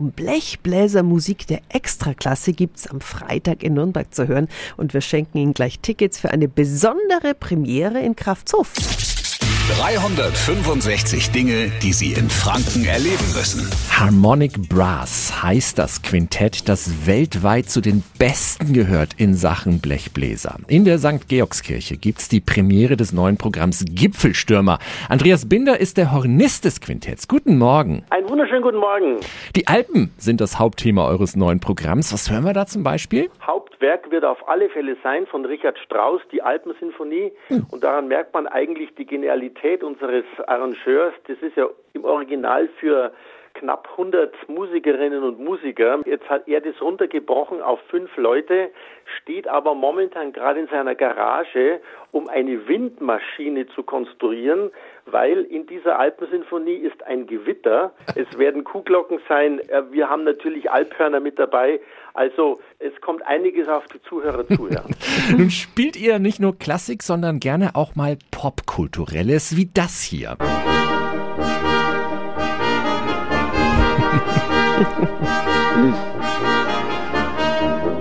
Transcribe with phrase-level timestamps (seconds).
[0.00, 5.38] um Blechbläsermusik der Extraklasse gibt es am Freitag in Nürnberg zu hören und wir schenken
[5.38, 8.74] Ihnen gleich Tickets für eine besondere Premiere in Kraftshof.
[9.78, 13.70] 365 Dinge, die Sie in Franken erleben müssen.
[13.96, 20.56] Harmonic Brass heißt das Quintett, das weltweit zu den Besten gehört in Sachen Blechbläser.
[20.66, 21.28] In der St.
[21.28, 24.80] Georgskirche gibt's die Premiere des neuen Programms Gipfelstürmer.
[25.08, 27.28] Andreas Binder ist der Hornist des Quintetts.
[27.28, 28.04] Guten Morgen.
[28.10, 29.20] Einen wunderschönen guten Morgen.
[29.54, 32.12] Die Alpen sind das Hauptthema eures neuen Programms.
[32.12, 33.30] Was hören wir da zum Beispiel?
[33.46, 37.30] Hauptwerk wird auf alle Fälle sein von Richard Strauss, die Alpensinfonie.
[37.48, 37.66] Hm.
[37.70, 42.68] Und daran merkt man eigentlich die Genialität Qualität unseres Arrangeurs, das ist ja im Original
[42.78, 43.12] für
[43.60, 46.00] knapp 100 Musikerinnen und Musiker.
[46.06, 48.70] Jetzt hat er das runtergebrochen auf fünf Leute,
[49.20, 54.70] steht aber momentan gerade in seiner Garage, um eine Windmaschine zu konstruieren,
[55.04, 57.92] weil in dieser Alpensinfonie ist ein Gewitter.
[58.14, 59.60] Es werden Kuhglocken sein.
[59.68, 61.80] Äh, wir haben natürlich Alphörner mit dabei.
[62.14, 64.68] Also es kommt einiges auf die Zuhörer zu.
[64.68, 64.84] Ja.
[65.36, 70.36] Nun spielt ihr nicht nur Klassik, sondern gerne auch mal Popkulturelles wie das hier.
[74.80, 75.19] Thank you.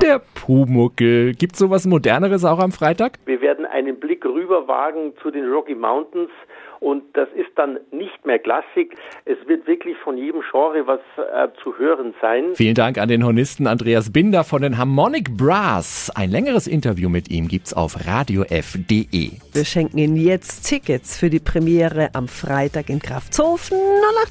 [0.09, 1.35] Der Pumuckel.
[1.35, 3.19] Gibt sowas Moderneres auch am Freitag?
[3.27, 6.31] Wir werden einen Blick rüber wagen zu den Rocky Mountains
[6.79, 8.95] und das ist dann nicht mehr Klassik.
[9.25, 12.55] Es wird wirklich von jedem Genre was äh, zu hören sein.
[12.55, 16.11] Vielen Dank an den Hornisten Andreas Binder von den Harmonic Brass.
[16.15, 19.29] Ein längeres Interview mit ihm gibt's auf radiof.de.
[19.53, 23.77] Wir schenken Ihnen jetzt Tickets für die Premiere am Freitag in Kraftshofen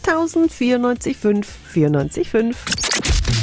[0.03, 3.08] 08000 94 5